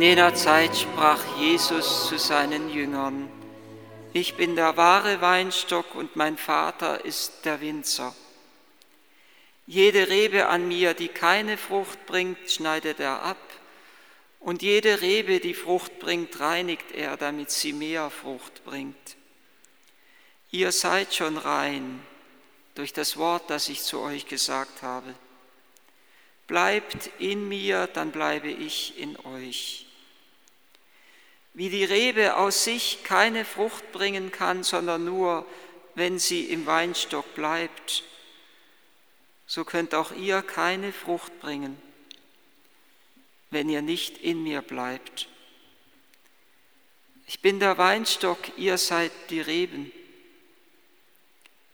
In 0.00 0.06
jener 0.06 0.34
Zeit 0.34 0.74
sprach 0.78 1.20
Jesus 1.36 2.08
zu 2.08 2.18
seinen 2.18 2.70
Jüngern, 2.70 3.30
ich 4.14 4.34
bin 4.34 4.56
der 4.56 4.78
wahre 4.78 5.20
Weinstock 5.20 5.94
und 5.94 6.16
mein 6.16 6.38
Vater 6.38 7.04
ist 7.04 7.44
der 7.44 7.60
Winzer. 7.60 8.16
Jede 9.66 10.08
Rebe 10.08 10.46
an 10.46 10.66
mir, 10.66 10.94
die 10.94 11.08
keine 11.08 11.58
Frucht 11.58 12.06
bringt, 12.06 12.50
schneidet 12.50 12.98
er 12.98 13.22
ab, 13.22 13.36
und 14.38 14.62
jede 14.62 15.02
Rebe, 15.02 15.38
die 15.38 15.52
Frucht 15.52 15.98
bringt, 15.98 16.40
reinigt 16.40 16.92
er, 16.92 17.18
damit 17.18 17.50
sie 17.50 17.74
mehr 17.74 18.08
Frucht 18.08 18.64
bringt. 18.64 19.16
Ihr 20.50 20.72
seid 20.72 21.12
schon 21.12 21.36
rein 21.36 22.00
durch 22.74 22.94
das 22.94 23.18
Wort, 23.18 23.50
das 23.50 23.68
ich 23.68 23.82
zu 23.82 24.00
euch 24.00 24.24
gesagt 24.24 24.80
habe. 24.80 25.14
Bleibt 26.46 27.10
in 27.18 27.46
mir, 27.46 27.86
dann 27.86 28.12
bleibe 28.12 28.48
ich 28.48 28.98
in 28.98 29.18
euch. 29.26 29.88
Wie 31.52 31.68
die 31.68 31.84
Rebe 31.84 32.36
aus 32.36 32.64
sich 32.64 33.02
keine 33.04 33.44
Frucht 33.44 33.92
bringen 33.92 34.30
kann, 34.30 34.62
sondern 34.62 35.04
nur, 35.04 35.46
wenn 35.94 36.18
sie 36.18 36.44
im 36.44 36.66
Weinstock 36.66 37.34
bleibt, 37.34 38.04
so 39.46 39.64
könnt 39.64 39.94
auch 39.94 40.12
ihr 40.12 40.42
keine 40.42 40.92
Frucht 40.92 41.40
bringen, 41.40 41.80
wenn 43.50 43.68
ihr 43.68 43.82
nicht 43.82 44.18
in 44.18 44.44
mir 44.44 44.62
bleibt. 44.62 45.28
Ich 47.26 47.40
bin 47.40 47.58
der 47.58 47.78
Weinstock, 47.78 48.38
ihr 48.56 48.78
seid 48.78 49.12
die 49.30 49.40
Reben. 49.40 49.92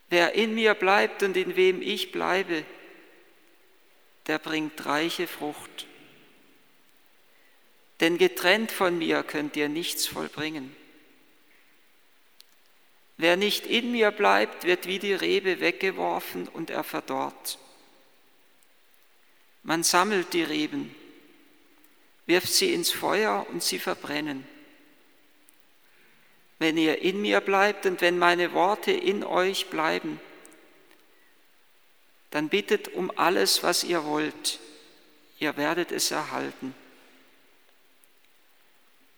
Wer 0.09 0.34
in 0.34 0.55
mir 0.55 0.75
bleibt 0.75 1.22
und 1.22 1.37
in 1.37 1.56
wem 1.56 1.83
ich 1.83 2.12
bleibe, 2.12 2.65
der 4.27 4.39
bringt 4.39 4.84
reiche 4.87 5.27
Frucht. 5.27 5.87
Denn 8.00 8.19
getrennt 8.19 8.70
von 8.70 8.98
mir 8.98 9.22
könnt 9.22 9.56
ihr 9.56 9.69
nichts 9.69 10.06
vollbringen. 10.06 10.75
Wer 13.16 13.36
nicht 13.36 13.66
in 13.66 13.92
mir 13.92 14.11
bleibt, 14.11 14.64
wird 14.64 14.86
wie 14.86 14.98
die 14.98 15.14
Rebe 15.14 15.61
weggeworfen 15.61 16.48
und 16.48 16.69
er 16.69 16.84
verdorrt. 16.84 17.58
Man 19.62 19.83
sammelt 19.83 20.34
die 20.34 20.42
Reben, 20.42 20.94
wirft 22.27 22.53
sie 22.53 22.72
ins 22.72 22.91
Feuer 22.91 23.47
und 23.50 23.62
sie 23.62 23.78
verbrennen. 23.78 24.47
Wenn 26.58 26.77
ihr 26.77 27.00
in 27.03 27.20
mir 27.20 27.41
bleibt 27.41 27.86
und 27.86 28.00
wenn 28.00 28.19
meine 28.19 28.53
Worte 28.53 28.92
in 28.92 29.25
euch 29.25 29.69
bleiben, 29.69 30.20
dann 32.31 32.48
bittet 32.48 32.88
um 32.88 33.10
alles, 33.16 33.62
was 33.62 33.83
ihr 33.83 34.05
wollt. 34.05 34.58
Ihr 35.38 35.56
werdet 35.56 35.91
es 35.91 36.10
erhalten. 36.10 36.75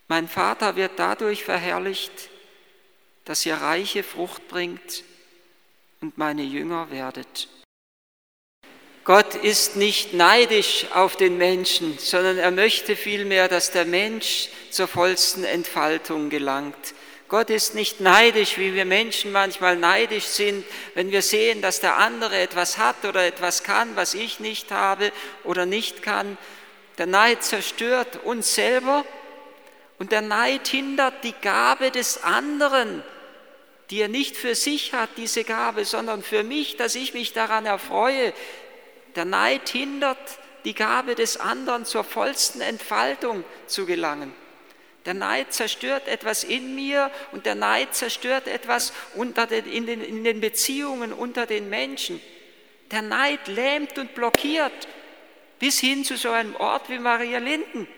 Mein 0.09 0.27
Vater 0.27 0.75
wird 0.77 0.93
dadurch 0.97 1.45
verherrlicht, 1.45 2.31
dass 3.27 3.45
ihr 3.45 3.57
reiche 3.57 4.03
Frucht 4.03 4.49
bringt 4.49 5.05
und 6.01 6.17
meine 6.17 6.43
Jünger 6.43 6.91
werdet. 6.91 7.49
Gott 9.05 9.35
ist 9.35 9.77
nicht 9.77 10.15
neidisch 10.15 10.87
auf 10.95 11.17
den 11.17 11.37
Menschen, 11.39 11.99
sondern 11.99 12.39
er 12.39 12.51
möchte 12.51 12.97
vielmehr, 12.97 13.49
dass 13.49 13.71
der 13.71 13.85
Mensch 13.85 14.49
zur 14.71 14.89
vollsten 14.89 15.45
Entfaltung 15.45 16.31
gelangt. 16.31 16.95
Gott 17.29 17.51
ist 17.51 17.75
nicht 17.75 18.01
neidisch, 18.01 18.57
wie 18.57 18.73
wir 18.73 18.87
Menschen 18.87 19.33
manchmal 19.33 19.77
neidisch 19.77 20.25
sind, 20.25 20.65
wenn 20.95 21.11
wir 21.11 21.21
sehen, 21.21 21.61
dass 21.61 21.81
der 21.81 21.99
andere 21.99 22.39
etwas 22.39 22.79
hat 22.79 23.05
oder 23.05 23.27
etwas 23.27 23.63
kann, 23.63 23.97
was 23.97 24.15
ich 24.15 24.41
nicht 24.41 24.71
habe 24.71 25.13
oder 25.45 25.67
nicht 25.67 26.03
kann. 26.03 26.39
Der 26.97 27.07
Neid 27.07 27.45
zerstört 27.45 28.25
uns 28.25 28.55
selber 28.55 29.05
und 29.99 30.13
der 30.13 30.23
Neid 30.23 30.69
hindert 30.69 31.25
die 31.25 31.35
Gabe 31.43 31.91
des 31.91 32.23
anderen, 32.23 33.03
die 33.91 34.01
er 34.01 34.09
nicht 34.09 34.37
für 34.37 34.55
sich 34.55 34.93
hat, 34.93 35.11
diese 35.17 35.45
Gabe, 35.45 35.85
sondern 35.85 36.23
für 36.23 36.43
mich, 36.45 36.77
dass 36.77 36.95
ich 36.95 37.15
mich 37.15 37.33
daran 37.33 37.67
erfreue. 37.67 38.33
Der 39.17 39.25
Neid 39.25 39.69
hindert 39.69 40.19
die 40.65 40.75
Gabe 40.75 41.15
des 41.15 41.39
anderen 41.39 41.85
zur 41.85 42.05
vollsten 42.05 42.61
Entfaltung 42.61 43.45
zu 43.67 43.87
gelangen. 43.87 44.33
Der 45.07 45.15
Neid 45.15 45.53
zerstört 45.53 46.07
etwas 46.07 46.45
in 46.45 46.75
mir 46.75 47.11
und 47.33 47.47
der 47.47 47.55
Neid 47.55 47.95
zerstört 47.95 48.47
etwas 48.47 48.93
den, 49.17 49.65
in, 49.65 49.87
den, 49.87 50.03
in 50.03 50.23
den 50.23 50.41
Beziehungen 50.41 51.13
unter 51.13 51.47
den 51.47 51.71
Menschen. 51.71 52.21
Der 52.91 53.03
Neid 53.03 53.49
lähmt 53.49 53.99
und 53.99 54.15
blockiert 54.15 54.87
bis 55.59 55.81
hin 55.81 56.05
zu 56.05 56.17
so 56.17 56.31
einem 56.31 56.55
Ort 56.57 56.89
wie 56.89 56.99
Maria 56.99 57.39
Linden. 57.39 57.89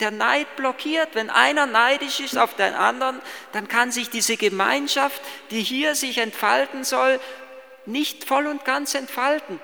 Der 0.00 0.10
Neid 0.10 0.56
blockiert. 0.56 1.10
Wenn 1.14 1.30
einer 1.30 1.66
neidisch 1.66 2.20
ist 2.20 2.36
auf 2.36 2.54
den 2.54 2.74
anderen, 2.74 3.20
dann 3.52 3.68
kann 3.68 3.90
sich 3.90 4.10
diese 4.10 4.36
Gemeinschaft, 4.36 5.20
die 5.50 5.62
hier 5.62 5.94
sich 5.94 6.18
entfalten 6.18 6.84
soll, 6.84 7.18
nicht 7.86 8.24
voll 8.24 8.46
und 8.46 8.64
ganz 8.64 8.94
entfalten. 8.94 9.60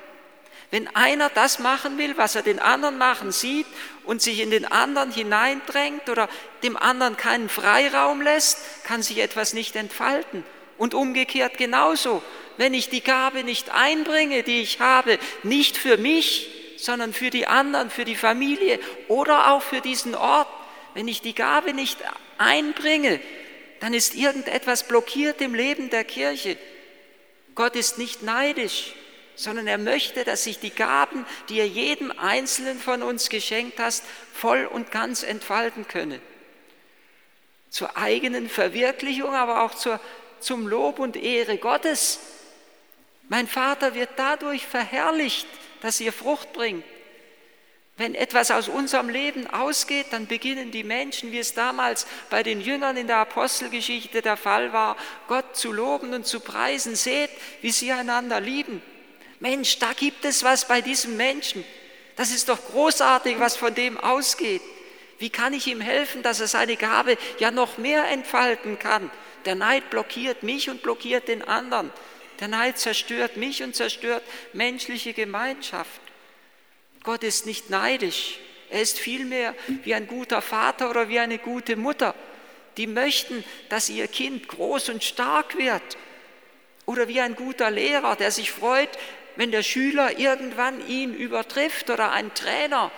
Wenn 0.71 0.89
einer 0.97 1.29
das 1.29 1.59
machen 1.59 1.99
will, 1.99 2.17
was 2.17 2.35
er 2.35 2.41
den 2.41 2.59
anderen 2.59 2.97
machen 2.97 3.31
sieht 3.31 3.67
und 4.05 4.23
sich 4.23 4.41
in 4.41 4.51
den 4.51 4.65
anderen 4.65 5.13
hineindrängt 5.13 6.09
oder 6.09 6.31
dem 6.63 6.79
anderen 6.79 7.19
keinen 7.19 7.51
Freiraum 7.51 8.23
lässt, 8.23 8.59
kann 8.85 9.03
sich 9.03 9.19
etwas 9.19 9.53
nicht 9.53 9.77
entfalten. 9.77 10.45
Und 10.79 10.95
umgekehrt 10.95 11.59
genauso. 11.59 12.23
Wenn 12.57 12.73
ich 12.73 12.89
die 12.89 13.03
Gabe 13.03 13.45
nicht 13.45 13.69
einbringe, 13.71 14.45
die 14.45 14.63
ich 14.63 14.81
habe, 14.81 15.19
nicht 15.43 15.77
für 15.77 15.99
mich, 15.99 16.49
sondern 16.83 17.13
für 17.13 17.31
die 17.31 17.47
anderen, 17.47 17.91
für 17.91 18.05
die 18.05 18.17
Familie 18.17 18.81
oder 19.09 19.53
auch 19.53 19.63
für 19.63 19.81
diesen 19.81 20.15
Ort, 20.15 20.49
wenn 20.95 21.09
ich 21.09 21.21
die 21.21 21.35
Gabe 21.35 21.75
nicht 21.75 21.99
einbringe, 22.39 23.21
dann 23.81 23.95
ist 23.95 24.15
irgendetwas 24.15 24.87
blockiert 24.87 25.41
im 25.41 25.55
Leben 25.55 25.91
der 25.91 26.05
Kirche. 26.05 26.57
Gott 27.55 27.77
ist 27.77 27.99
nicht 27.99 28.23
neidisch 28.23 28.95
sondern 29.35 29.67
er 29.67 29.79
möchte, 29.79 30.25
dass 30.25 30.45
sich 30.45 30.59
die 30.59 30.71
Gaben, 30.71 31.27
die 31.49 31.59
er 31.59 31.67
jedem 31.67 32.11
Einzelnen 32.19 32.79
von 32.79 33.03
uns 33.03 33.29
geschenkt 33.29 33.79
hast, 33.79 34.05
voll 34.33 34.67
und 34.67 34.91
ganz 34.91 35.23
entfalten 35.23 35.89
könne. 35.89 36.21
Zur 37.71 37.97
eigenen 37.97 38.49
Verwirklichung, 38.49 39.35
aber 39.35 39.63
auch 39.63 39.75
zur, 39.75 39.99
zum 40.41 40.69
Lob 40.69 40.99
und 40.99 41.17
Ehre 41.17 41.57
Gottes. 41.57 42.21
Mein 43.29 43.49
Vater 43.49 43.95
wird 43.95 44.11
dadurch 44.17 44.67
verherrlicht, 44.67 45.47
dass 45.83 46.01
ihr 46.01 46.13
Frucht 46.13 46.53
bringt. 46.53 46.85
Wenn 47.99 48.15
etwas 48.15 48.51
aus 48.51 48.69
unserem 48.69 49.11
Leben 49.11 49.47
ausgeht, 49.47 50.07
dann 50.11 50.27
beginnen 50.27 50.71
die 50.71 50.83
Menschen, 50.83 51.31
wie 51.31 51.39
es 51.39 51.53
damals 51.53 52.07
bei 52.31 52.43
den 52.43 52.61
Jüngern 52.61 52.97
in 52.97 53.07
der 53.07 53.19
Apostelgeschichte 53.19 54.23
der 54.23 54.39
Fall 54.39 54.73
war, 54.73 54.97
Gott 55.29 55.57
zu 55.57 55.73
loben 55.73 56.15
und 56.15 56.27
zu 56.27 56.41
preisen. 56.41 56.97
Seht, 56.97 57.31
wie 57.61 57.71
sie 57.71 57.93
einander 57.93 58.41
lieben. 58.41 58.81
Mensch, 59.41 59.79
da 59.79 59.93
gibt 59.93 60.25
es 60.25 60.43
was 60.43 60.67
bei 60.67 60.81
diesem 60.81 61.17
Menschen. 61.17 61.65
Das 62.17 62.31
ist 62.31 62.49
doch 62.49 62.65
großartig, 62.71 63.39
was 63.39 63.57
von 63.57 63.75
dem 63.75 63.99
ausgeht. 63.99 64.63
Wie 65.19 65.31
kann 65.31 65.53
ich 65.53 65.67
ihm 65.67 65.81
helfen, 65.81 66.23
dass 66.23 66.41
er 66.41 66.49
seine 66.49 66.77
Gabe 66.77 67.19
ja 67.39 67.51
noch 67.51 67.77
mehr 67.77 68.09
entfalten 68.09 68.79
kann? 68.79 69.11
Der 69.45 69.55
Neid 69.55 69.91
blockiert 69.91 70.43
mich 70.43 70.71
und 70.71 70.83
blockiert 70.83 71.29
den 71.29 71.47
anderen. 71.47 71.91
Der 72.43 72.49
Neid 72.49 72.77
zerstört 72.77 73.37
mich 73.37 73.63
und 73.63 73.77
zerstört 73.77 74.25
menschliche 74.53 75.13
Gemeinschaft. 75.13 76.01
Gott 77.05 77.23
ist 77.23 77.47
nicht 77.47 77.71
neidisch. 77.71 78.41
Er 78.69 78.83
ist 78.83 78.99
vielmehr 78.99 79.55
wie 79.85 79.95
ein 79.95 80.09
guter 80.09 80.43
Vater 80.43 80.91
oder 80.91 81.09
wie 81.09 81.21
eine 81.21 81.39
gute 81.39 81.77
Mutter. 81.77 82.17
Die 82.79 82.89
möchten, 82.89 83.45
dass 83.69 83.89
ihr 83.89 84.09
Kind 84.09 84.49
groß 84.49 84.89
und 84.89 85.05
stark 85.05 85.57
wird. 85.57 85.97
Oder 86.85 87.07
wie 87.07 87.21
ein 87.21 87.37
guter 87.37 87.71
Lehrer, 87.71 88.17
der 88.17 88.33
sich 88.33 88.51
freut, 88.51 88.91
wenn 89.37 89.53
der 89.53 89.63
Schüler 89.63 90.19
irgendwann 90.19 90.85
ihn 90.89 91.15
übertrifft 91.15 91.91
oder 91.91 92.11
ein 92.11 92.35
Trainer, 92.35 92.91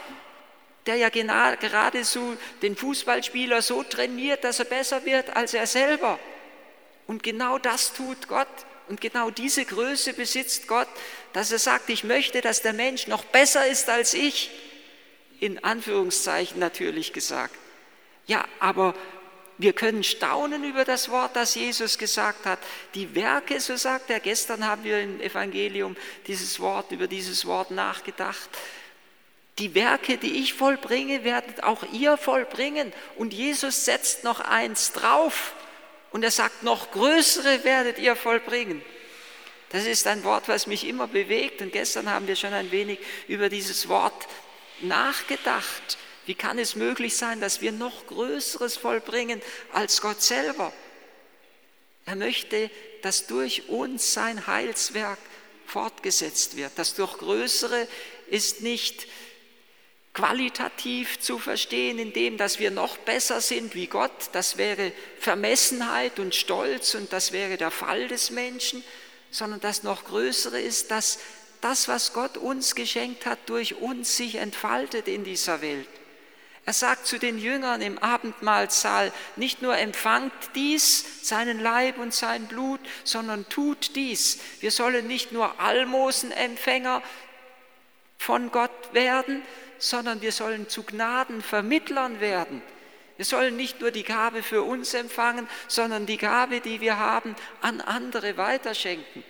der 0.86 0.96
ja 0.96 1.10
gerade 1.10 2.02
so 2.04 2.34
den 2.62 2.76
Fußballspieler 2.76 3.60
so 3.60 3.82
trainiert, 3.82 4.42
dass 4.42 4.58
er 4.58 4.64
besser 4.64 5.04
wird 5.04 5.36
als 5.36 5.52
er 5.52 5.66
selber. 5.66 6.18
Und 7.06 7.22
genau 7.22 7.58
das 7.58 7.92
tut 7.92 8.26
Gott. 8.26 8.48
Und 8.88 9.00
genau 9.00 9.30
diese 9.30 9.64
Größe 9.64 10.12
besitzt 10.12 10.68
Gott, 10.68 10.88
dass 11.32 11.50
er 11.50 11.58
sagt, 11.58 11.88
ich 11.88 12.04
möchte, 12.04 12.40
dass 12.40 12.62
der 12.62 12.72
Mensch 12.72 13.06
noch 13.06 13.24
besser 13.24 13.66
ist 13.66 13.88
als 13.88 14.14
ich. 14.14 14.50
In 15.40 15.62
Anführungszeichen 15.64 16.58
natürlich 16.58 17.12
gesagt. 17.12 17.54
Ja, 18.26 18.44
aber 18.60 18.94
wir 19.58 19.72
können 19.72 20.02
staunen 20.02 20.64
über 20.64 20.84
das 20.84 21.10
Wort, 21.10 21.36
das 21.36 21.54
Jesus 21.54 21.98
gesagt 21.98 22.46
hat. 22.46 22.58
Die 22.94 23.14
Werke, 23.14 23.60
so 23.60 23.76
sagt 23.76 24.10
er, 24.10 24.20
gestern 24.20 24.66
haben 24.66 24.84
wir 24.84 25.00
im 25.00 25.20
Evangelium 25.20 25.96
dieses 26.26 26.58
Wort, 26.60 26.90
über 26.92 27.06
dieses 27.06 27.46
Wort 27.46 27.70
nachgedacht. 27.70 28.48
Die 29.58 29.74
Werke, 29.74 30.16
die 30.16 30.42
ich 30.42 30.54
vollbringe, 30.54 31.22
werdet 31.22 31.62
auch 31.62 31.84
ihr 31.92 32.16
vollbringen. 32.16 32.92
Und 33.16 33.32
Jesus 33.32 33.84
setzt 33.84 34.24
noch 34.24 34.40
eins 34.40 34.92
drauf. 34.92 35.54
Und 36.14 36.22
er 36.22 36.30
sagt, 36.30 36.62
noch 36.62 36.92
größere 36.92 37.64
werdet 37.64 37.98
ihr 37.98 38.14
vollbringen. 38.14 38.80
Das 39.70 39.84
ist 39.84 40.06
ein 40.06 40.22
Wort, 40.22 40.46
was 40.46 40.68
mich 40.68 40.86
immer 40.86 41.08
bewegt. 41.08 41.60
Und 41.60 41.72
gestern 41.72 42.08
haben 42.08 42.28
wir 42.28 42.36
schon 42.36 42.52
ein 42.52 42.70
wenig 42.70 43.00
über 43.26 43.48
dieses 43.48 43.88
Wort 43.88 44.28
nachgedacht. 44.80 45.98
Wie 46.24 46.36
kann 46.36 46.60
es 46.60 46.76
möglich 46.76 47.16
sein, 47.16 47.40
dass 47.40 47.62
wir 47.62 47.72
noch 47.72 48.06
Größeres 48.06 48.76
vollbringen 48.76 49.42
als 49.72 50.00
Gott 50.00 50.22
selber? 50.22 50.72
Er 52.06 52.14
möchte, 52.14 52.70
dass 53.02 53.26
durch 53.26 53.68
uns 53.68 54.12
sein 54.12 54.46
Heilswerk 54.46 55.18
fortgesetzt 55.66 56.56
wird. 56.56 56.70
Das 56.76 56.94
durch 56.94 57.18
Größere 57.18 57.88
ist 58.28 58.60
nicht 58.60 59.08
qualitativ 60.14 61.18
zu 61.18 61.38
verstehen, 61.38 61.98
indem 61.98 62.38
dass 62.38 62.60
wir 62.60 62.70
noch 62.70 62.96
besser 62.98 63.40
sind 63.40 63.74
wie 63.74 63.88
Gott. 63.88 64.30
Das 64.32 64.56
wäre 64.56 64.92
Vermessenheit 65.18 66.20
und 66.20 66.34
Stolz 66.34 66.94
und 66.94 67.12
das 67.12 67.32
wäre 67.32 67.56
der 67.56 67.72
Fall 67.72 68.06
des 68.06 68.30
Menschen, 68.30 68.84
sondern 69.30 69.60
das 69.60 69.82
noch 69.82 70.04
Größere 70.04 70.60
ist, 70.60 70.92
dass 70.92 71.18
das, 71.60 71.88
was 71.88 72.12
Gott 72.12 72.36
uns 72.36 72.76
geschenkt 72.76 73.26
hat, 73.26 73.40
durch 73.46 73.74
uns 73.74 74.16
sich 74.16 74.36
entfaltet 74.36 75.08
in 75.08 75.24
dieser 75.24 75.60
Welt. 75.60 75.88
Er 76.66 76.72
sagt 76.72 77.06
zu 77.06 77.18
den 77.18 77.38
Jüngern 77.38 77.82
im 77.82 77.98
Abendmahlsaal, 77.98 79.12
nicht 79.36 79.60
nur 79.60 79.76
empfangt 79.76 80.32
dies, 80.54 81.04
seinen 81.22 81.60
Leib 81.60 81.98
und 81.98 82.14
sein 82.14 82.46
Blut, 82.46 82.80
sondern 83.02 83.48
tut 83.48 83.96
dies. 83.96 84.38
Wir 84.60 84.70
sollen 84.70 85.06
nicht 85.06 85.32
nur 85.32 85.60
Almosenempfänger 85.60 87.02
von 88.24 88.50
Gott 88.50 88.70
werden, 88.92 89.42
sondern 89.78 90.22
wir 90.22 90.32
sollen 90.32 90.68
zu 90.68 90.82
Gnadenvermittlern 90.82 92.20
werden. 92.20 92.62
Wir 93.16 93.24
sollen 93.24 93.54
nicht 93.56 93.80
nur 93.80 93.90
die 93.90 94.02
Gabe 94.02 94.42
für 94.42 94.62
uns 94.62 94.94
empfangen, 94.94 95.46
sondern 95.68 96.06
die 96.06 96.16
Gabe, 96.16 96.60
die 96.60 96.80
wir 96.80 96.98
haben, 96.98 97.36
an 97.60 97.80
andere 97.80 98.36
weiterschenken. 98.36 99.22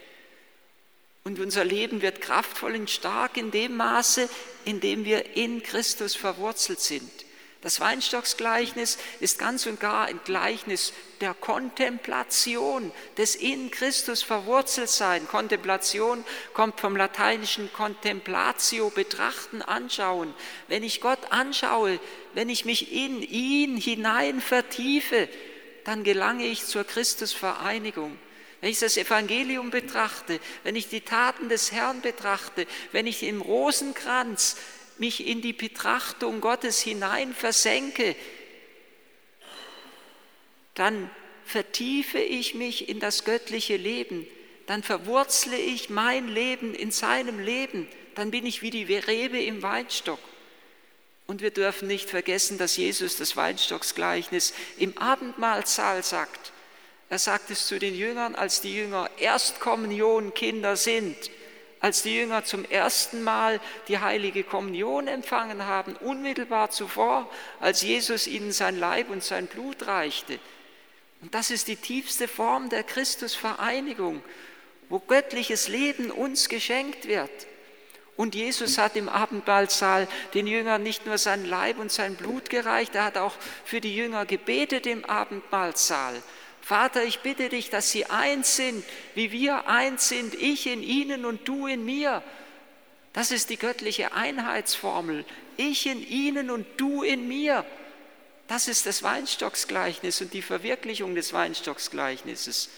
Und 1.24 1.40
unser 1.40 1.64
Leben 1.64 2.02
wird 2.02 2.20
kraftvoll 2.20 2.74
und 2.76 2.90
stark 2.90 3.36
in 3.36 3.50
dem 3.50 3.76
Maße, 3.76 4.28
in 4.64 4.80
dem 4.80 5.04
wir 5.04 5.36
in 5.36 5.62
Christus 5.62 6.14
verwurzelt 6.14 6.80
sind. 6.80 7.10
Das 7.64 7.80
Weinstocksgleichnis 7.80 8.98
ist 9.20 9.38
ganz 9.38 9.64
und 9.64 9.80
gar 9.80 10.04
ein 10.04 10.20
Gleichnis 10.26 10.92
der 11.22 11.32
Kontemplation, 11.32 12.92
des 13.16 13.36
in 13.36 13.70
Christus 13.70 14.22
verwurzelt 14.22 14.90
sein. 14.90 15.26
Kontemplation 15.26 16.22
kommt 16.52 16.78
vom 16.78 16.94
lateinischen 16.94 17.72
contemplatio, 17.72 18.90
betrachten, 18.90 19.62
anschauen. 19.62 20.34
Wenn 20.68 20.82
ich 20.82 21.00
Gott 21.00 21.18
anschaue, 21.30 21.98
wenn 22.34 22.50
ich 22.50 22.66
mich 22.66 22.92
in 22.92 23.22
ihn 23.22 23.78
hinein 23.78 24.42
vertiefe, 24.42 25.26
dann 25.84 26.04
gelange 26.04 26.44
ich 26.44 26.66
zur 26.66 26.84
Christusvereinigung. 26.84 28.18
Wenn 28.60 28.70
ich 28.70 28.78
das 28.78 28.98
Evangelium 28.98 29.70
betrachte, 29.70 30.38
wenn 30.64 30.76
ich 30.76 30.88
die 30.88 31.02
Taten 31.02 31.48
des 31.48 31.72
Herrn 31.72 32.02
betrachte, 32.02 32.66
wenn 32.92 33.06
ich 33.06 33.22
im 33.22 33.40
Rosenkranz 33.40 34.56
mich 34.98 35.26
in 35.26 35.42
die 35.42 35.52
Betrachtung 35.52 36.40
Gottes 36.40 36.80
hinein 36.80 37.34
versenke, 37.34 38.16
dann 40.74 41.10
vertiefe 41.44 42.18
ich 42.18 42.54
mich 42.54 42.88
in 42.88 43.00
das 43.00 43.24
göttliche 43.24 43.76
Leben, 43.76 44.26
dann 44.66 44.82
verwurzle 44.82 45.56
ich 45.56 45.90
mein 45.90 46.28
Leben 46.28 46.74
in 46.74 46.90
seinem 46.90 47.38
Leben, 47.38 47.86
dann 48.14 48.30
bin 48.30 48.46
ich 48.46 48.62
wie 48.62 48.70
die 48.70 48.84
Rebe 48.84 49.40
im 49.42 49.62
Weinstock. 49.62 50.20
Und 51.26 51.40
wir 51.40 51.50
dürfen 51.50 51.88
nicht 51.88 52.10
vergessen, 52.10 52.58
dass 52.58 52.76
Jesus 52.76 53.16
das 53.16 53.36
Weinstocksgleichnis 53.36 54.52
im 54.76 54.96
Abendmahlsaal 54.98 56.02
sagt. 56.02 56.52
Er 57.08 57.18
sagt 57.18 57.50
es 57.50 57.66
zu 57.66 57.78
den 57.78 57.94
Jüngern, 57.94 58.34
als 58.34 58.60
die 58.60 58.74
Jünger 58.74 59.10
Erstkommunionkinder 59.18 60.76
sind 60.76 61.16
als 61.84 62.00
die 62.00 62.16
Jünger 62.16 62.46
zum 62.46 62.64
ersten 62.64 63.22
Mal 63.22 63.60
die 63.88 63.98
heilige 63.98 64.42
Kommunion 64.42 65.06
empfangen 65.06 65.66
haben, 65.66 65.96
unmittelbar 65.96 66.70
zuvor, 66.70 67.30
als 67.60 67.82
Jesus 67.82 68.26
ihnen 68.26 68.52
sein 68.52 68.78
Leib 68.78 69.10
und 69.10 69.22
sein 69.22 69.46
Blut 69.46 69.86
reichte. 69.86 70.38
Und 71.20 71.34
das 71.34 71.50
ist 71.50 71.68
die 71.68 71.76
tiefste 71.76 72.26
Form 72.26 72.70
der 72.70 72.84
Christusvereinigung, 72.84 74.22
wo 74.88 74.98
göttliches 74.98 75.68
Leben 75.68 76.10
uns 76.10 76.48
geschenkt 76.48 77.06
wird. 77.06 77.46
Und 78.16 78.34
Jesus 78.34 78.78
hat 78.78 78.96
im 78.96 79.10
Abendmahlsaal 79.10 80.08
den 80.32 80.46
Jüngern 80.46 80.82
nicht 80.82 81.04
nur 81.04 81.18
sein 81.18 81.44
Leib 81.44 81.78
und 81.78 81.92
sein 81.92 82.14
Blut 82.14 82.48
gereicht, 82.48 82.94
er 82.94 83.04
hat 83.04 83.18
auch 83.18 83.34
für 83.66 83.82
die 83.82 83.94
Jünger 83.94 84.24
gebetet 84.24 84.86
im 84.86 85.04
Abendmahlsaal. 85.04 86.14
Vater, 86.64 87.04
ich 87.04 87.20
bitte 87.20 87.50
dich, 87.50 87.68
dass 87.68 87.90
sie 87.90 88.06
eins 88.06 88.56
sind, 88.56 88.84
wie 89.14 89.32
wir 89.32 89.68
eins 89.68 90.08
sind, 90.08 90.34
ich 90.34 90.66
in 90.66 90.82
ihnen 90.82 91.26
und 91.26 91.46
du 91.46 91.66
in 91.66 91.84
mir. 91.84 92.22
Das 93.12 93.30
ist 93.30 93.50
die 93.50 93.58
göttliche 93.58 94.14
Einheitsformel. 94.14 95.26
Ich 95.58 95.86
in 95.86 96.02
ihnen 96.06 96.48
und 96.48 96.66
du 96.78 97.02
in 97.02 97.28
mir. 97.28 97.66
Das 98.48 98.66
ist 98.66 98.86
das 98.86 99.02
Weinstocksgleichnis 99.02 100.22
und 100.22 100.32
die 100.32 100.40
Verwirklichung 100.40 101.14
des 101.14 101.34
Weinstocksgleichnisses. 101.34 102.70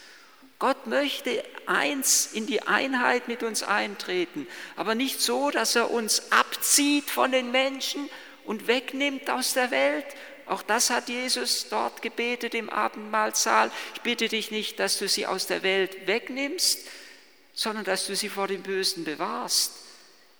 Gott 0.58 0.88
möchte 0.88 1.44
eins 1.66 2.30
in 2.32 2.46
die 2.46 2.62
Einheit 2.62 3.28
mit 3.28 3.44
uns 3.44 3.62
eintreten, 3.62 4.48
aber 4.74 4.96
nicht 4.96 5.20
so, 5.20 5.50
dass 5.52 5.76
er 5.76 5.92
uns 5.92 6.32
abzieht 6.32 7.08
von 7.08 7.30
den 7.30 7.52
Menschen 7.52 8.10
und 8.46 8.66
wegnimmt 8.66 9.30
aus 9.30 9.52
der 9.52 9.70
Welt, 9.70 10.06
auch 10.46 10.62
das 10.62 10.90
hat 10.90 11.08
Jesus 11.08 11.69
dort 11.69 12.02
gebetet 12.02 12.54
im 12.54 12.70
Abendmahlsaal. 12.70 13.70
Ich 13.94 14.02
bitte 14.02 14.28
dich 14.28 14.50
nicht, 14.50 14.78
dass 14.78 14.98
du 14.98 15.08
sie 15.08 15.26
aus 15.26 15.46
der 15.46 15.62
Welt 15.62 16.06
wegnimmst, 16.06 16.87
sondern 17.52 17.84
dass 17.84 18.06
du 18.06 18.14
sie 18.14 18.28
vor 18.28 18.46
dem 18.46 18.62
Bösen 18.62 19.04
bewahrst. 19.04 19.72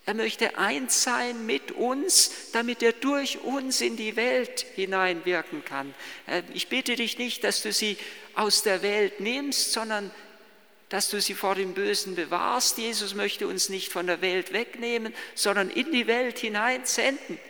Er 0.05 0.15
möchte 0.15 0.57
eins 0.57 1.03
sein 1.03 1.47
mit 1.47 1.73
uns, 1.73 2.53
damit 2.53 2.81
er 2.85 2.93
durch 2.93 3.41
uns 3.41 3.81
in 3.81 3.97
die 3.97 4.15
Welt 4.15 4.65
hineinwirken 4.77 5.65
kann. 5.65 5.93
Äh, 6.29 6.43
ich 6.55 6.69
bitte 6.69 6.95
dich 6.95 7.19
nicht, 7.19 7.43
dass 7.43 7.63
du 7.63 7.73
sie 7.73 7.99
aus 8.37 8.63
der 8.63 8.83
Welt 8.83 9.19
nimmst, 9.19 9.73
sondern 9.73 10.13
dass 10.89 11.11
du 11.11 11.21
sie 11.21 11.35
vor 11.35 11.57
dem 11.57 11.75
Bösen 11.75 12.15
bewahrst. 12.15 12.79
Jesus 12.79 13.17
möchte 13.17 13.49
uns 13.49 13.69
nicht 13.69 13.91
von 13.91 14.07
der 14.07 14.21
Welt 14.21 14.53
wegnehmen, 14.53 15.13
sondern 15.35 15.69
in 15.71 15.91
die 15.91 16.07
Welt 16.07 16.39
hinein 16.39 16.85
senden 16.85 17.41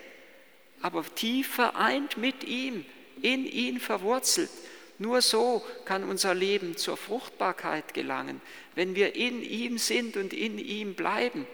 aber 0.82 1.04
tief 1.14 1.54
vereint 1.54 2.16
mit 2.16 2.44
ihm, 2.44 2.84
in 3.22 3.46
ihn 3.46 3.80
verwurzelt. 3.80 4.50
Nur 4.98 5.20
so 5.20 5.62
kann 5.84 6.04
unser 6.04 6.34
Leben 6.34 6.76
zur 6.76 6.96
Fruchtbarkeit 6.96 7.92
gelangen, 7.92 8.40
wenn 8.74 8.94
wir 8.94 9.14
in 9.14 9.42
ihm 9.42 9.78
sind 9.78 10.16
und 10.16 10.32
in 10.32 10.58
ihm 10.58 10.94
bleiben. 10.94 11.46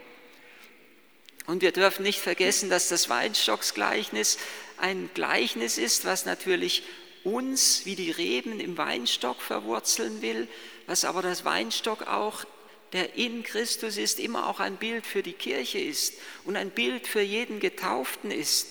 Und 1.45 1.61
wir 1.61 1.73
dürfen 1.73 2.03
nicht 2.03 2.19
vergessen, 2.19 2.69
dass 2.69 2.87
das 2.87 3.09
Weinstocksgleichnis 3.09 4.37
ein 4.77 5.09
Gleichnis 5.13 5.77
ist, 5.77 6.05
was 6.05 6.25
natürlich 6.25 6.83
uns 7.25 7.85
wie 7.85 7.95
die 7.95 8.11
Reben 8.11 8.59
im 8.59 8.77
Weinstock 8.77 9.41
verwurzeln 9.41 10.21
will, 10.21 10.47
was 10.87 11.03
aber 11.03 11.21
das 11.21 11.43
Weinstock 11.43 12.07
auch, 12.07 12.45
der 12.93 13.15
in 13.15 13.43
Christus 13.43 13.97
ist, 13.97 14.19
immer 14.19 14.47
auch 14.47 14.59
ein 14.59 14.77
Bild 14.77 15.05
für 15.05 15.23
die 15.23 15.33
Kirche 15.33 15.79
ist 15.79 16.13
und 16.45 16.55
ein 16.55 16.69
Bild 16.69 17.07
für 17.07 17.21
jeden 17.21 17.59
Getauften 17.59 18.31
ist. 18.31 18.67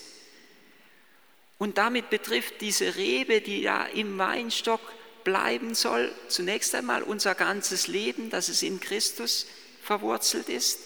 Und 1.57 1.77
damit 1.77 2.09
betrifft 2.09 2.61
diese 2.61 2.95
Rebe, 2.95 3.41
die 3.41 3.63
da 3.63 3.85
im 3.85 4.17
Weinstock 4.17 4.81
bleiben 5.23 5.75
soll, 5.75 6.11
zunächst 6.27 6.75
einmal 6.75 7.03
unser 7.03 7.35
ganzes 7.35 7.87
Leben, 7.87 8.29
dass 8.29 8.49
es 8.49 8.63
in 8.63 8.79
Christus 8.79 9.47
verwurzelt 9.81 10.49
ist. 10.49 10.79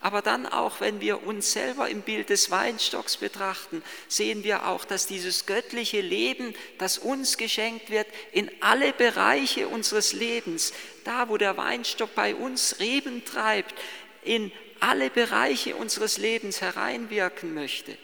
Aber 0.00 0.20
dann 0.20 0.44
auch, 0.46 0.80
wenn 0.80 1.00
wir 1.00 1.26
uns 1.26 1.52
selber 1.52 1.88
im 1.88 2.02
Bild 2.02 2.28
des 2.28 2.50
Weinstocks 2.50 3.16
betrachten, 3.16 3.82
sehen 4.06 4.44
wir 4.44 4.66
auch, 4.66 4.84
dass 4.84 5.06
dieses 5.06 5.46
göttliche 5.46 6.02
Leben, 6.02 6.52
das 6.76 6.98
uns 6.98 7.38
geschenkt 7.38 7.88
wird, 7.88 8.06
in 8.30 8.50
alle 8.60 8.92
Bereiche 8.92 9.66
unseres 9.66 10.12
Lebens, 10.12 10.74
da 11.04 11.30
wo 11.30 11.38
der 11.38 11.56
Weinstock 11.56 12.14
bei 12.14 12.34
uns 12.34 12.80
Reben 12.80 13.24
treibt, 13.24 13.74
in 14.22 14.52
alle 14.78 15.08
Bereiche 15.08 15.74
unseres 15.74 16.18
Lebens 16.18 16.60
hereinwirken 16.60 17.54
möchte. 17.54 17.96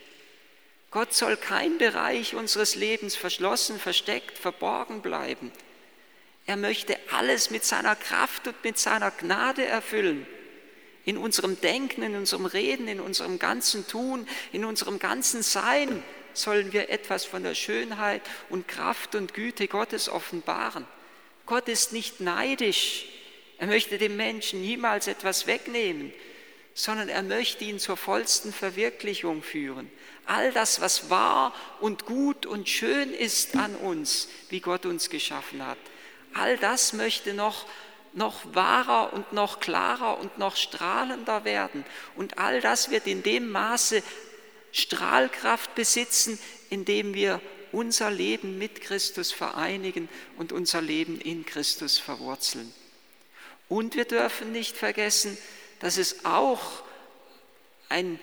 Gott 0.90 1.14
soll 1.14 1.36
kein 1.36 1.78
Bereich 1.78 2.34
unseres 2.34 2.74
Lebens 2.74 3.14
verschlossen, 3.14 3.78
versteckt, 3.78 4.36
verborgen 4.36 5.02
bleiben. 5.02 5.52
Er 6.46 6.56
möchte 6.56 6.98
alles 7.12 7.50
mit 7.50 7.64
seiner 7.64 7.94
Kraft 7.94 8.48
und 8.48 8.64
mit 8.64 8.76
seiner 8.76 9.12
Gnade 9.12 9.64
erfüllen. 9.64 10.26
In 11.04 11.16
unserem 11.16 11.60
Denken, 11.60 12.02
in 12.02 12.16
unserem 12.16 12.44
Reden, 12.44 12.88
in 12.88 13.00
unserem 13.00 13.38
ganzen 13.38 13.86
Tun, 13.86 14.26
in 14.52 14.64
unserem 14.64 14.98
ganzen 14.98 15.42
Sein 15.42 16.02
sollen 16.32 16.72
wir 16.72 16.90
etwas 16.90 17.24
von 17.24 17.44
der 17.44 17.54
Schönheit 17.54 18.22
und 18.48 18.66
Kraft 18.66 19.14
und 19.14 19.32
Güte 19.32 19.68
Gottes 19.68 20.08
offenbaren. 20.08 20.86
Gott 21.46 21.68
ist 21.68 21.92
nicht 21.92 22.20
neidisch. 22.20 23.06
Er 23.58 23.66
möchte 23.66 23.98
dem 23.98 24.16
Menschen 24.16 24.60
niemals 24.60 25.06
etwas 25.06 25.46
wegnehmen, 25.46 26.12
sondern 26.74 27.08
er 27.08 27.22
möchte 27.22 27.64
ihn 27.64 27.78
zur 27.78 27.96
vollsten 27.96 28.52
Verwirklichung 28.52 29.42
führen 29.42 29.90
all 30.30 30.52
das, 30.52 30.80
was 30.80 31.10
wahr 31.10 31.52
und 31.80 32.06
gut 32.06 32.46
und 32.46 32.68
schön 32.68 33.12
ist 33.12 33.56
an 33.56 33.74
uns, 33.74 34.28
wie 34.48 34.60
Gott 34.60 34.86
uns 34.86 35.10
geschaffen 35.10 35.66
hat, 35.66 35.78
all 36.34 36.56
das 36.56 36.92
möchte 36.92 37.34
noch, 37.34 37.66
noch 38.12 38.54
wahrer 38.54 39.12
und 39.12 39.32
noch 39.32 39.58
klarer 39.58 40.18
und 40.20 40.38
noch 40.38 40.54
strahlender 40.54 41.44
werden. 41.44 41.84
Und 42.14 42.38
all 42.38 42.60
das 42.60 42.90
wird 42.90 43.08
in 43.08 43.24
dem 43.24 43.50
Maße 43.50 44.02
Strahlkraft 44.70 45.74
besitzen, 45.74 46.38
indem 46.70 47.12
wir 47.12 47.40
unser 47.72 48.10
Leben 48.10 48.56
mit 48.56 48.80
Christus 48.80 49.32
vereinigen 49.32 50.08
und 50.38 50.52
unser 50.52 50.80
Leben 50.80 51.20
in 51.20 51.44
Christus 51.44 51.98
verwurzeln. 51.98 52.72
Und 53.68 53.96
wir 53.96 54.04
dürfen 54.04 54.52
nicht 54.52 54.76
vergessen, 54.76 55.36
dass 55.80 55.96
es 55.96 56.24
auch 56.24 56.82
ein 57.88 58.20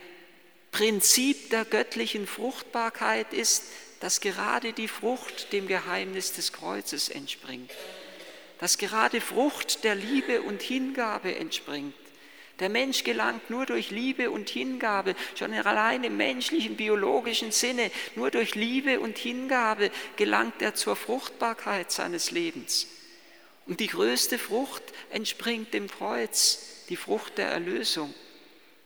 Prinzip 0.72 1.50
der 1.50 1.66
göttlichen 1.66 2.28
Fruchtbarkeit 2.28 3.34
ist, 3.34 3.64
dass 4.00 4.22
gerade 4.22 4.74
die 4.74 4.88
Frucht 4.88 5.52
dem 5.54 5.68
Geheimnis 5.68 6.34
des 6.34 6.54
Kreuzes 6.54 7.10
entspringt, 7.10 7.72
dass 8.60 8.78
gerade 8.78 9.22
Frucht 9.22 9.84
der 9.84 9.96
Liebe 9.96 10.44
und 10.44 10.62
Hingabe 10.62 11.36
entspringt. 11.36 11.96
Der 12.60 12.70
Mensch 12.70 13.04
gelangt 13.04 13.52
nur 13.52 13.68
durch 13.68 13.92
Liebe 13.92 14.32
und 14.32 14.50
Hingabe, 14.50 15.16
schon 15.36 15.54
allein 15.54 16.04
im 16.04 16.18
menschlichen, 16.18 16.76
biologischen 16.76 17.52
Sinne, 17.52 17.92
nur 18.16 18.32
durch 18.32 18.56
Liebe 18.56 19.00
und 19.00 19.18
Hingabe 19.18 19.92
gelangt 20.16 20.62
er 20.62 20.74
zur 20.74 20.96
Fruchtbarkeit 20.96 21.92
seines 21.92 22.32
Lebens. 22.32 22.88
Und 23.68 23.80
die 23.80 23.88
größte 23.88 24.40
Frucht 24.40 24.82
entspringt 25.12 25.74
dem 25.74 25.88
Kreuz, 25.88 26.77
die 26.90 26.96
Frucht 26.96 27.38
der 27.38 27.50
Erlösung. 27.50 28.14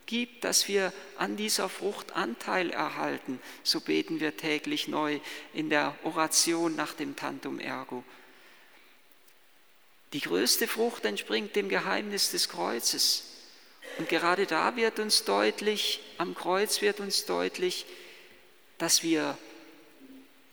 Gib, 0.06 0.42
dass 0.42 0.68
wir 0.68 0.92
an 1.18 1.38
dieser 1.38 1.70
Frucht 1.70 2.14
Anteil 2.14 2.72
erhalten, 2.72 3.40
so 3.64 3.80
beten 3.80 4.20
wir 4.20 4.36
täglich 4.36 4.88
neu 4.88 5.20
in 5.54 5.70
der 5.70 5.96
Oration 6.04 6.76
nach 6.76 6.94
dem 6.94 7.16
Tantum 7.16 7.60
Ergo. 7.60 8.04
Die 10.14 10.20
größte 10.20 10.68
Frucht 10.68 11.06
entspringt 11.06 11.56
dem 11.56 11.70
Geheimnis 11.70 12.32
des 12.32 12.50
Kreuzes. 12.50 13.24
Und 13.98 14.10
gerade 14.10 14.46
da 14.46 14.76
wird 14.76 15.00
uns 15.00 15.24
deutlich, 15.24 16.02
am 16.18 16.36
Kreuz 16.36 16.82
wird 16.82 17.00
uns 17.00 17.26
deutlich, 17.26 17.86
dass 18.78 19.04
wir 19.04 19.38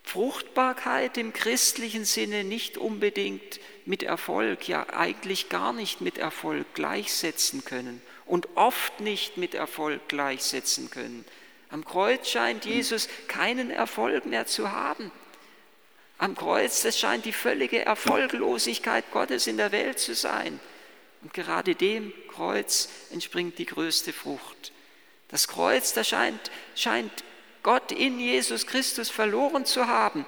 Fruchtbarkeit 0.09 1.19
im 1.19 1.35
christlichen 1.35 2.07
Sinne 2.07 2.43
nicht 2.43 2.79
unbedingt 2.79 3.61
mit 3.85 4.03
Erfolg, 4.03 4.67
ja 4.67 4.87
eigentlich 4.89 5.51
gar 5.51 5.75
nicht 5.75 6.01
mit 6.01 6.17
Erfolg 6.17 6.73
gleichsetzen 6.73 7.63
können 7.63 8.01
und 8.25 8.49
oft 8.55 9.01
nicht 9.01 9.37
mit 9.37 9.55
Erfolg 9.55 10.09
gleichsetzen 10.09 10.89
können. 10.89 11.27
Am 11.69 11.85
Kreuz 11.85 12.27
scheint 12.27 12.65
Jesus 12.65 13.07
keinen 13.29 13.71
Erfolg 13.71 14.25
mehr 14.25 14.47
zu 14.47 14.73
haben. 14.73 15.13
Am 16.17 16.35
Kreuz, 16.35 16.81
das 16.81 16.99
scheint 16.99 17.27
die 17.27 17.33
völlige 17.35 17.85
Erfolglosigkeit 17.85 19.05
Gottes 19.13 19.47
in 19.47 19.59
der 19.59 19.73
Welt 19.73 19.99
zu 19.99 20.15
sein. 20.15 20.59
Und 21.21 21.35
gerade 21.35 21.75
dem 21.75 22.15
Kreuz 22.33 22.89
entspringt 23.11 23.59
die 23.59 23.67
größte 23.67 24.15
Frucht. 24.15 24.73
Das 25.29 25.49
Kreuz, 25.49 25.93
da 25.93 26.03
scheint, 26.03 26.51
scheint 26.75 27.13
Gott 27.63 27.93
in 27.93 28.19
Jesus 28.19 28.67
Christus 28.67 29.11
verloren 29.11 29.65
zu 29.65 29.87
haben. 29.87 30.25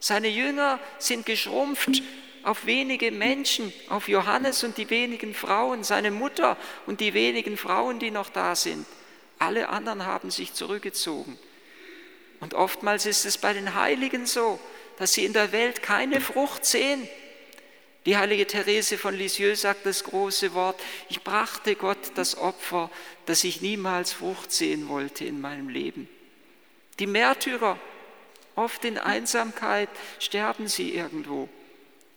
Seine 0.00 0.28
Jünger 0.28 0.78
sind 0.98 1.26
geschrumpft 1.26 2.02
auf 2.42 2.66
wenige 2.66 3.10
Menschen, 3.10 3.72
auf 3.88 4.08
Johannes 4.08 4.64
und 4.64 4.76
die 4.76 4.90
wenigen 4.90 5.34
Frauen, 5.34 5.82
seine 5.82 6.10
Mutter 6.10 6.56
und 6.86 7.00
die 7.00 7.14
wenigen 7.14 7.56
Frauen, 7.56 7.98
die 7.98 8.10
noch 8.10 8.28
da 8.28 8.54
sind. 8.54 8.86
Alle 9.38 9.68
anderen 9.68 10.04
haben 10.04 10.30
sich 10.30 10.52
zurückgezogen. 10.52 11.38
Und 12.40 12.54
oftmals 12.54 13.06
ist 13.06 13.24
es 13.24 13.38
bei 13.38 13.52
den 13.52 13.74
Heiligen 13.74 14.26
so, 14.26 14.60
dass 14.98 15.14
sie 15.14 15.24
in 15.24 15.32
der 15.32 15.52
Welt 15.52 15.82
keine 15.82 16.20
Frucht 16.20 16.66
sehen, 16.66 17.08
die 18.06 18.18
heilige 18.18 18.46
Therese 18.46 18.98
von 18.98 19.14
Lisieux 19.14 19.62
sagt 19.62 19.86
das 19.86 20.04
große 20.04 20.52
Wort, 20.52 20.78
ich 21.08 21.22
brachte 21.22 21.74
Gott 21.74 22.12
das 22.16 22.36
Opfer, 22.36 22.90
das 23.24 23.44
ich 23.44 23.62
niemals 23.62 24.12
Frucht 24.12 24.52
sehen 24.52 24.88
wollte 24.88 25.24
in 25.24 25.40
meinem 25.40 25.70
Leben. 25.70 26.06
Die 26.98 27.06
Märtyrer, 27.06 27.78
oft 28.54 28.84
in 28.84 28.98
Einsamkeit, 28.98 29.88
sterben 30.18 30.68
sie 30.68 30.94
irgendwo. 30.94 31.48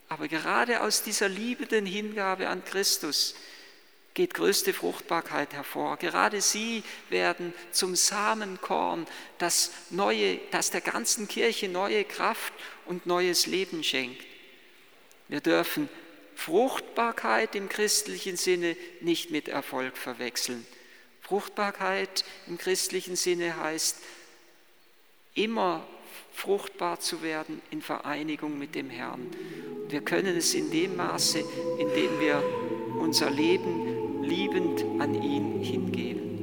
Aber 0.09 0.27
gerade 0.27 0.81
aus 0.81 1.03
dieser 1.03 1.27
liebenden 1.27 1.85
Hingabe 1.85 2.47
an 2.47 2.63
Christus 2.63 3.35
geht 4.13 4.33
größte 4.33 4.73
Fruchtbarkeit 4.73 5.53
hervor. 5.53 5.97
Gerade 5.97 6.41
sie 6.41 6.83
werden 7.09 7.53
zum 7.71 7.95
Samenkorn, 7.95 9.05
das, 9.37 9.71
neue, 9.89 10.39
das 10.51 10.71
der 10.71 10.81
ganzen 10.81 11.27
Kirche 11.27 11.67
neue 11.69 12.03
Kraft 12.03 12.53
und 12.85 13.05
neues 13.05 13.45
Leben 13.45 13.83
schenkt. 13.83 14.25
Wir 15.27 15.41
dürfen 15.41 15.89
Fruchtbarkeit 16.35 17.55
im 17.55 17.67
christlichen 17.67 18.37
Sinne 18.37 18.77
nicht 19.01 19.29
mit 19.29 19.49
Erfolg 19.49 19.97
verwechseln. 19.97 20.65
Fruchtbarkeit 21.21 22.23
im 22.47 22.57
christlichen 22.57 23.15
Sinne 23.15 23.57
heißt, 23.57 23.97
immer 25.37 25.83
fruchtbar 26.33 26.99
zu 26.99 27.21
werden 27.21 27.61
in 27.71 27.81
Vereinigung 27.81 28.57
mit 28.57 28.75
dem 28.75 28.89
Herrn. 28.89 29.27
wir 29.89 30.01
können 30.01 30.35
es 30.35 30.53
in 30.53 30.69
dem 30.69 30.97
Maße, 30.97 31.39
in 31.79 31.87
dem 31.87 32.19
wir 32.19 32.43
unser 32.99 33.29
Leben 33.29 34.23
liebend 34.23 34.83
an 34.99 35.15
ihn 35.21 35.61
hingeben. 35.61 36.36